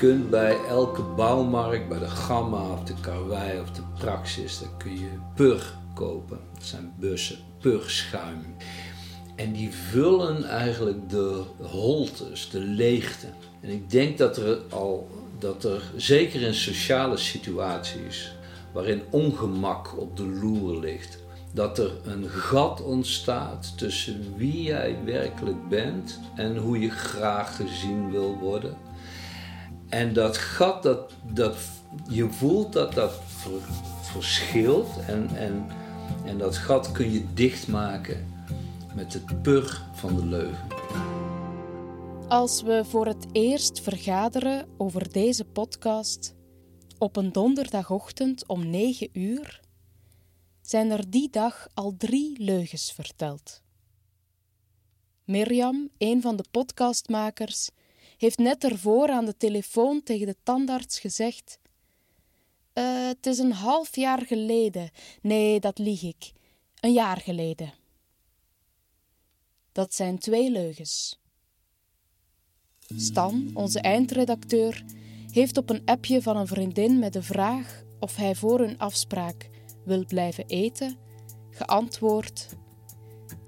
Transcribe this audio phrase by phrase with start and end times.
[0.00, 4.92] kunt bij elke bouwmarkt, bij de Gamma of de Karwei of de Praxis, daar kun
[4.92, 6.38] je pur kopen.
[6.54, 8.56] Dat zijn bussen, purschuim.
[9.36, 13.26] En die vullen eigenlijk de holtes, de leegte.
[13.60, 18.32] En ik denk dat er al, dat er zeker in sociale situaties
[18.72, 21.18] waarin ongemak op de loer ligt,
[21.52, 28.10] dat er een gat ontstaat tussen wie jij werkelijk bent en hoe je graag gezien
[28.10, 28.88] wil worden.
[29.90, 31.56] En dat gat, dat, dat,
[32.08, 33.12] je voelt dat dat
[34.02, 35.66] verschilt en, en,
[36.24, 38.44] en dat gat kun je dichtmaken
[38.94, 40.68] met het pur van de leugen.
[42.28, 46.34] Als we voor het eerst vergaderen over deze podcast
[46.98, 49.60] op een donderdagochtend om 9 uur,
[50.60, 53.62] zijn er die dag al drie leugens verteld.
[55.24, 57.70] Mirjam, een van de podcastmakers,
[58.20, 61.58] heeft net ervoor aan de telefoon tegen de tandarts gezegd:
[62.74, 64.90] uh, Het is een half jaar geleden.
[65.22, 66.32] Nee, dat lieg ik.
[66.80, 67.72] Een jaar geleden.
[69.72, 71.20] Dat zijn twee leugens.
[72.96, 74.84] Stan, onze eindredacteur,
[75.30, 79.48] heeft op een appje van een vriendin met de vraag of hij voor hun afspraak
[79.84, 80.96] wil blijven eten,
[81.50, 82.48] geantwoord: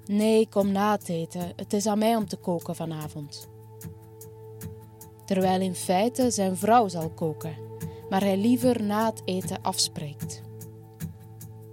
[0.05, 1.53] Nee, kom na het eten.
[1.57, 3.52] Het is aan mij om te koken vanavond.
[5.25, 7.55] Terwijl in feite zijn vrouw zal koken,
[8.11, 10.43] maar hij liever na het eten afspreekt.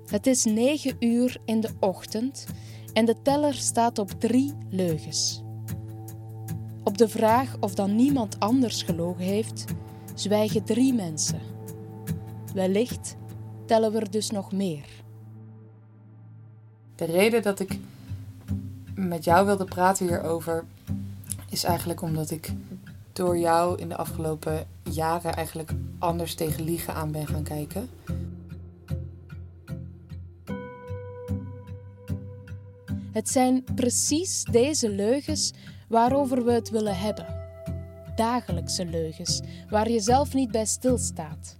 [0.06, 2.46] Het is negen uur in de ochtend
[2.94, 5.44] en de teller staat op drie leugens.
[6.84, 9.66] Op de vraag of dan niemand anders gelogen heeft,
[10.14, 11.40] zwijgen drie mensen.
[12.54, 13.16] Wellicht
[13.66, 14.86] tellen we er dus nog meer.
[16.96, 17.80] De reden dat ik
[18.96, 20.66] met jou wilde praten hierover
[21.50, 22.54] is eigenlijk omdat ik
[23.20, 27.90] door jou in de afgelopen jaren eigenlijk anders tegen liegen aan ben gaan kijken.
[33.12, 35.54] Het zijn precies deze leugens
[35.88, 37.26] waarover we het willen hebben.
[38.16, 41.58] Dagelijkse leugens, waar je zelf niet bij stilstaat.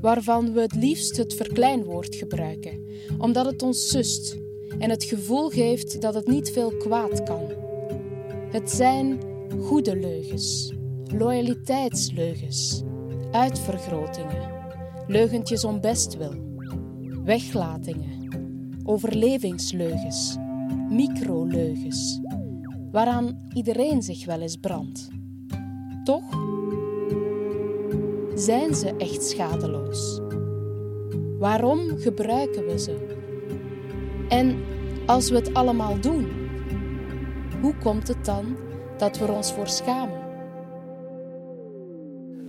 [0.00, 2.80] Waarvan we het liefst het verkleinwoord gebruiken,
[3.18, 4.36] omdat het ons sust
[4.78, 7.50] en het gevoel geeft dat het niet veel kwaad kan.
[8.50, 10.72] Het zijn goede leugens,
[11.16, 12.82] loyaliteitsleugens,
[13.30, 14.50] uitvergrotingen,
[15.06, 16.34] leugentjes om bestwil,
[17.24, 18.28] weglatingen,
[18.84, 20.36] overlevingsleugens,
[20.88, 22.20] microleugens,
[22.90, 25.08] waaraan iedereen zich wel eens brandt.
[26.04, 26.24] Toch
[28.34, 30.20] zijn ze echt schadeloos.
[31.38, 33.20] Waarom gebruiken we ze?
[34.28, 34.56] En
[35.06, 36.28] als we het allemaal doen,
[37.60, 38.56] hoe komt het dan
[39.02, 40.20] dat we ons voor schamen?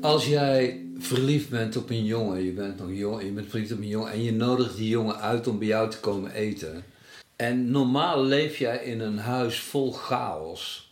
[0.02, 3.78] Als jij verliefd bent op een jongen, je bent nog jong, je bent verliefd op
[3.78, 6.84] een jongen en je nodigt die jongen uit om bij jou te komen eten.
[7.36, 10.92] En normaal leef jij in een huis vol chaos.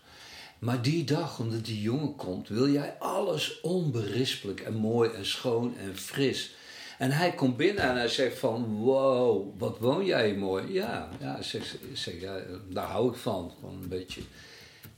[0.60, 5.74] Maar die dag, omdat die jongen komt, wil jij alles onberispelijk en mooi en schoon
[5.78, 6.56] en fris.
[6.98, 10.74] En hij komt binnen en hij zegt van, wow, wat woon jij mooi.
[10.74, 12.40] Ja, ja, zeg, zeg, ja
[12.70, 14.22] daar hou ik van, gewoon een beetje.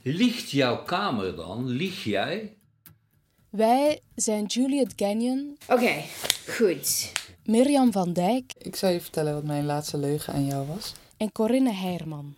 [0.06, 1.66] Liegt jouw kamer dan?
[1.66, 2.56] Lieg jij?
[3.50, 5.56] Wij zijn Juliet Gagnon.
[5.68, 6.02] Oké,
[6.48, 7.12] goed.
[7.44, 8.52] Mirjam van Dijk.
[8.58, 10.92] Ik zal je vertellen wat mijn laatste leugen aan jou was.
[11.16, 12.34] En Corinne Heerman.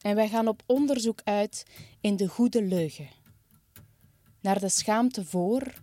[0.00, 1.66] En wij gaan op onderzoek uit
[2.00, 3.08] in de goede leugen.
[4.40, 5.74] Naar de schaamte voor,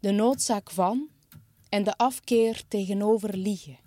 [0.00, 1.08] de noodzaak van
[1.68, 3.78] en de afkeer tegenover liegen.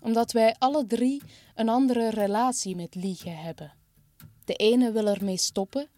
[0.00, 1.22] Omdat wij alle drie
[1.54, 3.72] een andere relatie met liegen hebben.
[4.48, 5.88] De ene wil ermee stoppen,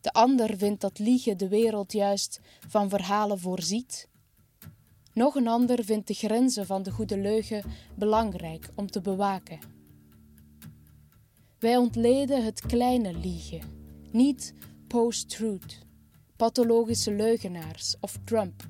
[0.00, 4.08] de ander vindt dat liegen de wereld juist van verhalen voorziet.
[5.12, 7.64] Nog een ander vindt de grenzen van de goede leugen
[7.94, 9.58] belangrijk om te bewaken.
[11.58, 13.60] Wij ontleden het kleine liegen,
[14.10, 14.54] niet
[14.86, 15.78] post-truth,
[16.36, 18.68] pathologische leugenaars of Trump.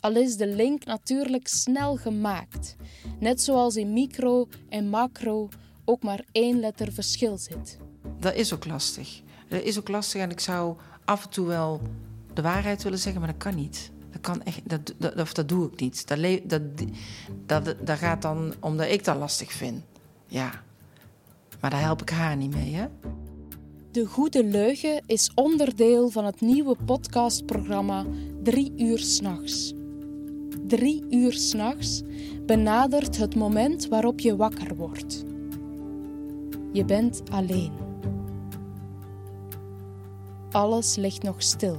[0.00, 2.76] Al is de link natuurlijk snel gemaakt,
[3.18, 5.48] net zoals in micro en macro
[5.90, 7.78] ook maar één letter verschil zit.
[8.18, 9.22] Dat is ook lastig.
[9.48, 11.80] Dat is ook lastig en ik zou af en toe wel
[12.34, 13.90] de waarheid willen zeggen, maar dat kan niet.
[14.10, 16.08] Dat kan echt, dat, dat, dat, dat doe ik niet.
[16.08, 16.62] Dat, dat,
[17.46, 19.82] dat, dat gaat dan omdat ik dat lastig vind.
[20.26, 20.62] Ja.
[21.60, 22.86] Maar daar help ik haar niet mee, hè?
[23.90, 28.06] De Goede Leugen is onderdeel van het nieuwe podcastprogramma
[28.42, 29.72] Drie uur s'nachts.
[30.66, 32.02] Drie uur s'nachts
[32.46, 35.24] benadert het moment waarop je wakker wordt.
[36.72, 37.72] Je bent alleen.
[40.50, 41.76] Alles ligt nog stil.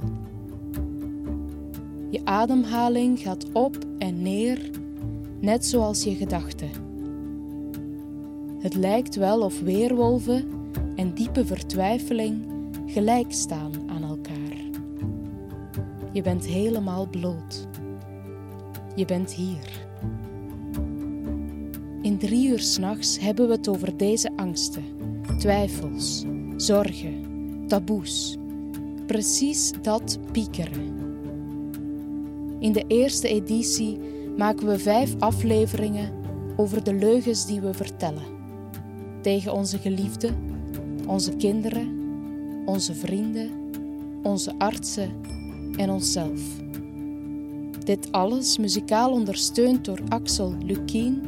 [2.10, 4.70] Je ademhaling gaat op en neer,
[5.40, 6.70] net zoals je gedachten.
[8.58, 10.44] Het lijkt wel of weerwolven
[10.96, 12.44] en diepe vertwijfeling
[12.86, 14.56] gelijk staan aan elkaar.
[16.12, 17.66] Je bent helemaal bloot.
[18.94, 19.86] Je bent hier.
[22.02, 24.84] In drie uur s'nachts hebben we het over deze angsten,
[25.38, 26.24] twijfels,
[26.56, 27.24] zorgen,
[27.66, 28.36] taboes.
[29.06, 31.00] Precies dat piekeren.
[32.58, 33.98] In de eerste editie
[34.36, 36.12] maken we vijf afleveringen
[36.56, 38.40] over de leugens die we vertellen.
[39.20, 40.36] Tegen onze geliefden,
[41.06, 41.98] onze kinderen,
[42.66, 43.50] onze vrienden,
[44.22, 45.10] onze artsen
[45.76, 46.40] en onszelf.
[47.84, 51.22] Dit alles muzikaal ondersteund door Axel Lukien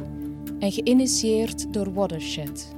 [0.59, 2.75] en geïnitieerd door Watershed.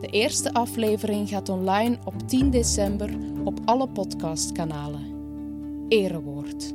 [0.00, 3.10] De eerste aflevering gaat online op 10 december
[3.44, 5.02] op alle podcastkanalen.
[5.88, 6.74] Erewoord.